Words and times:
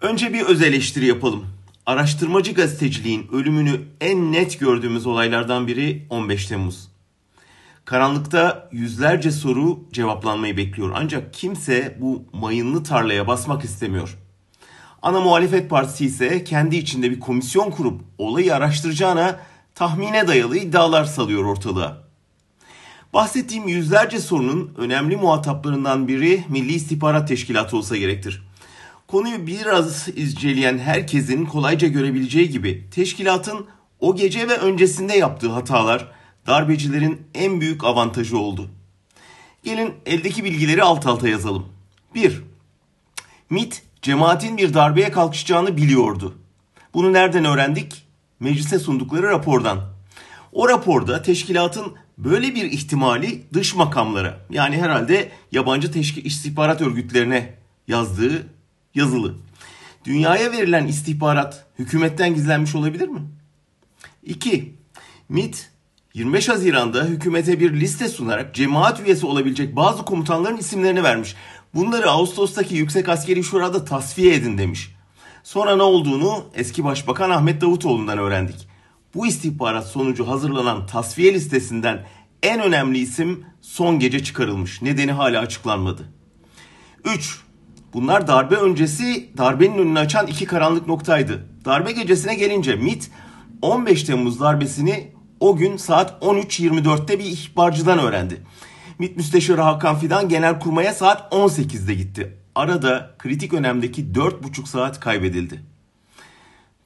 Önce 0.00 0.32
bir 0.32 0.40
öz 0.40 0.62
eleştiri 0.62 1.06
yapalım. 1.06 1.46
Araştırmacı 1.86 2.54
gazeteciliğin 2.54 3.28
ölümünü 3.32 3.80
en 4.00 4.32
net 4.32 4.60
gördüğümüz 4.60 5.06
olaylardan 5.06 5.66
biri 5.66 6.06
15 6.10 6.46
Temmuz. 6.46 6.88
Karanlıkta 7.84 8.68
yüzlerce 8.72 9.30
soru 9.30 9.84
cevaplanmayı 9.92 10.56
bekliyor. 10.56 10.90
Ancak 10.94 11.34
kimse 11.34 11.96
bu 12.00 12.24
mayınlı 12.32 12.84
tarlaya 12.84 13.26
basmak 13.26 13.64
istemiyor. 13.64 14.18
Ana 15.02 15.20
muhalefet 15.20 15.70
partisi 15.70 16.06
ise 16.06 16.44
kendi 16.44 16.76
içinde 16.76 17.10
bir 17.10 17.20
komisyon 17.20 17.70
kurup 17.70 18.00
olayı 18.18 18.54
araştıracağına 18.54 19.40
tahmine 19.74 20.28
dayalı 20.28 20.56
iddialar 20.58 21.04
salıyor 21.04 21.44
ortalığa. 21.44 22.02
Bahsettiğim 23.14 23.68
yüzlerce 23.68 24.18
sorunun 24.18 24.74
önemli 24.76 25.16
muhataplarından 25.16 26.08
biri 26.08 26.44
Milli 26.48 26.72
İstihbarat 26.72 27.28
Teşkilatı 27.28 27.76
olsa 27.76 27.96
gerektir. 27.96 28.49
Konuyu 29.10 29.46
biraz 29.46 30.08
izceleyen 30.08 30.78
herkesin 30.78 31.46
kolayca 31.46 31.88
görebileceği 31.88 32.50
gibi 32.50 32.84
teşkilatın 32.90 33.66
o 34.00 34.16
gece 34.16 34.48
ve 34.48 34.56
öncesinde 34.56 35.16
yaptığı 35.16 35.48
hatalar 35.48 36.12
darbecilerin 36.46 37.22
en 37.34 37.60
büyük 37.60 37.84
avantajı 37.84 38.38
oldu. 38.38 38.70
Gelin 39.64 39.94
eldeki 40.06 40.44
bilgileri 40.44 40.82
alt 40.82 41.06
alta 41.06 41.28
yazalım. 41.28 41.66
1. 42.14 42.42
MIT 43.50 43.82
cemaatin 44.02 44.56
bir 44.56 44.74
darbeye 44.74 45.10
kalkışacağını 45.10 45.76
biliyordu. 45.76 46.34
Bunu 46.94 47.12
nereden 47.12 47.44
öğrendik? 47.44 48.06
Meclise 48.40 48.78
sundukları 48.78 49.28
rapordan. 49.28 49.78
O 50.52 50.68
raporda 50.68 51.22
teşkilatın 51.22 51.94
böyle 52.18 52.54
bir 52.54 52.64
ihtimali 52.64 53.42
dış 53.52 53.74
makamlara 53.74 54.46
yani 54.50 54.76
herhalde 54.76 55.32
yabancı 55.52 55.92
teşkil 55.92 56.24
istihbarat 56.24 56.80
örgütlerine 56.80 57.54
yazdığı 57.88 58.59
yazılı. 58.94 59.34
Dünyaya 60.04 60.52
verilen 60.52 60.86
istihbarat 60.86 61.66
hükümetten 61.78 62.34
gizlenmiş 62.34 62.74
olabilir 62.74 63.08
mi? 63.08 63.20
2. 64.22 64.74
MIT 65.28 65.70
25 66.14 66.48
Haziran'da 66.48 67.04
hükümete 67.04 67.60
bir 67.60 67.80
liste 67.80 68.08
sunarak 68.08 68.54
cemaat 68.54 69.00
üyesi 69.00 69.26
olabilecek 69.26 69.76
bazı 69.76 70.04
komutanların 70.04 70.56
isimlerini 70.56 71.02
vermiş. 71.02 71.34
Bunları 71.74 72.10
Ağustos'taki 72.10 72.74
Yüksek 72.74 73.08
Askeri 73.08 73.44
Şura'da 73.44 73.84
tasfiye 73.84 74.34
edin 74.34 74.58
demiş. 74.58 74.94
Sonra 75.42 75.76
ne 75.76 75.82
olduğunu 75.82 76.44
eski 76.54 76.84
Başbakan 76.84 77.30
Ahmet 77.30 77.60
Davutoğlu'ndan 77.60 78.18
öğrendik. 78.18 78.68
Bu 79.14 79.26
istihbarat 79.26 79.86
sonucu 79.86 80.28
hazırlanan 80.28 80.86
tasfiye 80.86 81.34
listesinden 81.34 82.06
en 82.42 82.60
önemli 82.60 82.98
isim 82.98 83.44
son 83.60 83.98
gece 83.98 84.24
çıkarılmış. 84.24 84.82
Nedeni 84.82 85.12
hala 85.12 85.40
açıklanmadı. 85.40 86.02
3. 87.04 87.40
Bunlar 87.92 88.26
darbe 88.26 88.54
öncesi 88.54 89.30
darbenin 89.38 89.78
önünü 89.78 89.98
açan 89.98 90.26
iki 90.26 90.46
karanlık 90.46 90.86
noktaydı. 90.86 91.46
Darbe 91.64 91.92
gecesine 91.92 92.34
gelince 92.34 92.76
MIT 92.76 93.10
15 93.62 94.04
Temmuz 94.04 94.40
darbesini 94.40 95.12
o 95.40 95.56
gün 95.56 95.76
saat 95.76 96.22
13.24'te 96.22 97.18
bir 97.18 97.24
ihbarcıdan 97.24 97.98
öğrendi. 97.98 98.42
MİT 98.98 99.16
Müsteşarı 99.16 99.60
Hakan 99.60 99.98
Fidan 99.98 100.28
Genelkurmay'a 100.28 100.92
saat 100.92 101.32
18'de 101.32 101.94
gitti. 101.94 102.36
Arada 102.54 103.14
kritik 103.18 103.52
önemdeki 103.52 104.04
4,5 104.04 104.66
saat 104.66 105.00
kaybedildi. 105.00 105.60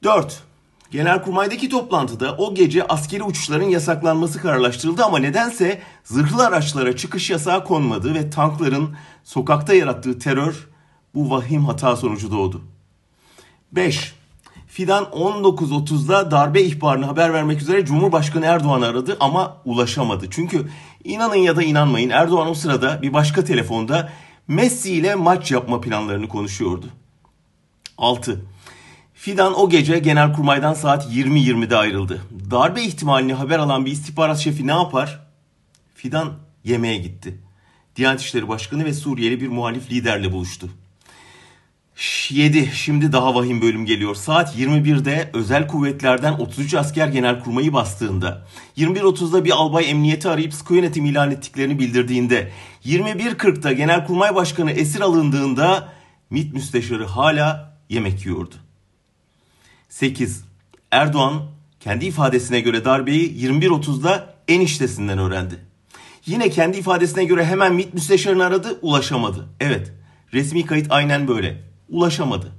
4. 0.03 0.43
Genelkurmay'daki 0.91 1.69
toplantıda 1.69 2.37
o 2.37 2.55
gece 2.55 2.87
askeri 2.87 3.23
uçuşların 3.23 3.69
yasaklanması 3.69 4.41
kararlaştırıldı 4.43 5.05
ama 5.05 5.19
nedense 5.19 5.83
zırhlı 6.05 6.47
araçlara 6.47 6.97
çıkış 6.97 7.31
yasağı 7.31 7.65
konmadı 7.65 8.15
ve 8.15 8.31
tankların 8.31 8.97
sokakta 9.25 9.75
yarattığı 9.75 10.19
terör 10.19 10.69
bu 11.15 11.31
vahim 11.31 11.65
hata 11.65 11.97
sonucu 11.97 12.31
doğdu. 12.33 12.63
5. 13.73 14.15
Fidan 14.67 15.05
19.30'da 15.05 16.31
darbe 16.31 16.63
ihbarını 16.63 17.05
haber 17.07 17.33
vermek 17.33 17.63
üzere 17.63 17.85
Cumhurbaşkanı 17.85 18.47
Erdoğan'ı 18.47 18.87
aradı 18.87 19.17
ama 19.21 19.57
ulaşamadı. 19.65 20.27
Çünkü 20.31 20.69
inanın 21.05 21.35
ya 21.35 21.57
da 21.57 21.63
inanmayın 21.63 22.11
Erdoğan 22.11 22.49
o 22.49 22.55
sırada 22.55 23.03
bir 23.03 23.13
başka 23.13 23.45
telefonda 23.45 24.13
Messi 24.49 24.93
ile 24.93 25.15
maç 25.15 25.51
yapma 25.51 25.81
planlarını 25.81 26.29
konuşuyordu. 26.29 26.87
6. 27.99 28.45
Fidan 29.15 29.61
o 29.61 29.71
gece 29.71 29.99
Genelkurmay'dan 29.99 30.75
saat 30.75 31.07
20.20'de 31.07 31.77
ayrıldı. 31.77 32.23
Darbe 32.51 32.83
ihtimalini 32.83 33.35
haber 33.35 33.59
alan 33.59 33.87
bir 33.87 33.93
istihbarat 33.93 34.39
şefi 34.39 34.67
ne 34.67 34.73
yapar? 34.73 35.27
Fidan 35.95 36.33
yemeğe 36.65 36.99
gitti. 36.99 37.39
Diyanet 37.97 38.21
İşleri 38.21 38.49
Başkanı 38.49 38.85
ve 38.85 38.93
Suriyeli 38.93 39.41
bir 39.41 39.49
muhalif 39.49 39.91
liderle 39.91 40.33
buluştu. 40.33 40.69
7. 42.33 42.71
Şimdi 42.75 43.13
daha 43.13 43.35
vahim 43.35 43.63
bölüm 43.63 43.87
geliyor. 43.87 44.15
Saat 44.15 44.57
21'de 44.57 45.31
özel 45.33 45.69
kuvvetlerden 45.69 46.33
33 46.33 46.75
asker 46.75 47.09
genelkurmayı 47.09 47.73
bastığında, 47.73 48.47
21.30'da 48.77 49.45
bir 49.45 49.51
albay 49.51 49.91
emniyeti 49.91 50.29
arayıp 50.29 50.55
sıkı 50.55 50.75
yönetim 50.75 51.05
ilan 51.05 51.31
ettiklerini 51.31 51.79
bildirdiğinde, 51.79 52.53
21.40'da 52.85 53.73
genelkurmay 53.73 54.35
başkanı 54.35 54.71
esir 54.71 55.01
alındığında 55.01 55.93
MİT 56.31 56.55
müsteşarı 56.55 57.07
hala 57.07 57.77
yemek 57.89 58.27
yiyordu. 58.27 58.55
8. 59.89 60.45
Erdoğan 60.91 61.43
kendi 61.81 62.05
ifadesine 62.05 62.61
göre 62.61 62.85
darbeyi 62.85 63.45
21.30'da 63.45 64.35
eniştesinden 64.49 65.19
öğrendi. 65.19 65.55
Yine 66.27 66.51
kendi 66.51 66.79
ifadesine 66.79 67.25
göre 67.25 67.45
hemen 67.45 67.75
MİT 67.75 67.95
müsteşarını 67.95 68.45
aradı, 68.45 68.79
ulaşamadı. 68.83 69.49
Evet, 69.61 69.93
resmi 70.33 70.67
kayıt 70.67 70.87
aynen 70.91 71.29
böyle 71.29 71.74
ulaşamadı. 71.89 72.53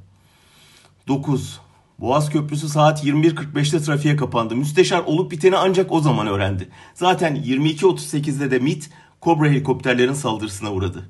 9. 1.08 1.60
Boğaz 2.00 2.30
Köprüsü 2.30 2.70
saat 2.70 3.04
21.45'te 3.04 3.80
trafiğe 3.80 4.16
kapandı. 4.16 4.56
Müsteşar 4.56 5.00
olup 5.00 5.32
biteni 5.32 5.58
ancak 5.58 5.92
o 5.92 6.00
zaman 6.00 6.28
öğrendi. 6.28 6.70
Zaten 6.94 7.36
22.38'de 7.36 8.52
de 8.52 8.60
MIT 8.60 8.90
Kobra 9.22 9.48
helikopterlerin 9.48 10.14
saldırısına 10.14 10.72
uğradı. 10.72 11.10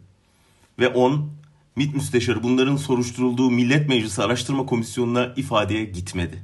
Ve 0.80 0.88
10. 0.88 1.30
MIT 1.75 1.96
müsteşarı 1.96 2.44
bunların 2.44 2.75
soruşturulduğu 2.75 3.52
Millet 3.52 3.90
Meclisi 3.90 4.24
Araştırma 4.24 4.66
Komisyonu'na 4.66 5.34
ifadeye 5.36 5.86
gitmedi. 5.86 6.44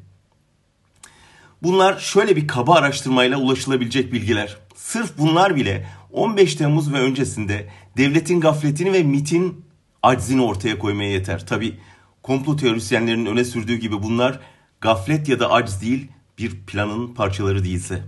Bunlar 1.63 1.99
şöyle 1.99 2.35
bir 2.35 2.47
kaba 2.47 2.75
araştırmayla 2.75 3.37
ulaşılabilecek 3.37 4.13
bilgiler. 4.13 4.57
Sırf 4.75 5.17
bunlar 5.17 5.55
bile 5.55 5.87
15 6.11 6.55
Temmuz 6.55 6.93
ve 6.93 6.99
öncesinde 6.99 7.69
devletin 7.97 8.41
gafletini 8.41 8.93
ve 8.93 9.03
MIT'in 9.03 9.65
aczini 10.03 10.41
ortaya 10.41 10.79
koymaya 10.79 11.09
yeter. 11.09 11.45
Tabi 11.45 11.79
komplo 12.23 12.55
teorisyenlerinin 12.55 13.25
öne 13.25 13.45
sürdüğü 13.45 13.75
gibi 13.75 14.03
bunlar 14.03 14.39
gaflet 14.81 15.29
ya 15.29 15.39
da 15.39 15.51
acz 15.51 15.81
değil 15.81 16.07
bir 16.37 16.65
planın 16.65 17.13
parçaları 17.13 17.63
değilse. 17.63 18.03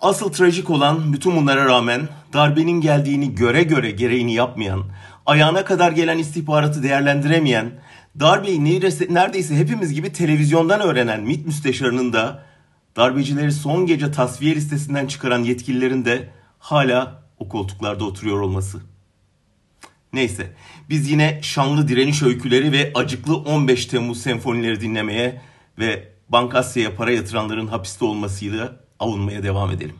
Asıl 0.00 0.32
trajik 0.32 0.70
olan 0.70 1.12
bütün 1.12 1.36
bunlara 1.36 1.64
rağmen 1.64 2.08
darbenin 2.32 2.80
geldiğini 2.80 3.34
göre 3.34 3.62
göre 3.62 3.90
gereğini 3.90 4.34
yapmayan, 4.34 4.84
ayağına 5.26 5.64
kadar 5.64 5.92
gelen 5.92 6.18
istihbaratı 6.18 6.82
değerlendiremeyen, 6.82 7.72
darbeyi 8.20 8.64
neredeyse 9.10 9.56
hepimiz 9.56 9.94
gibi 9.94 10.12
televizyondan 10.12 10.80
öğrenen 10.80 11.22
MİT 11.22 11.46
müsteşarının 11.46 12.12
da 12.12 12.44
darbecileri 12.96 13.52
son 13.52 13.86
gece 13.86 14.10
tasfiye 14.10 14.54
listesinden 14.54 15.06
çıkaran 15.06 15.44
yetkililerin 15.44 16.04
de 16.04 16.28
hala 16.58 17.22
o 17.38 17.48
koltuklarda 17.48 18.04
oturuyor 18.04 18.40
olması. 18.40 18.80
Neyse 20.12 20.52
biz 20.88 21.10
yine 21.10 21.38
şanlı 21.42 21.88
direniş 21.88 22.22
öyküleri 22.22 22.72
ve 22.72 22.90
acıklı 22.94 23.36
15 23.36 23.86
Temmuz 23.86 24.22
senfonileri 24.22 24.80
dinlemeye 24.80 25.40
ve 25.78 26.08
Bankasya'ya 26.28 26.96
para 26.96 27.12
yatıranların 27.12 27.66
hapiste 27.66 28.04
olmasıyla 28.04 28.80
avunmaya 28.98 29.42
devam 29.42 29.70
edelim. 29.70 29.96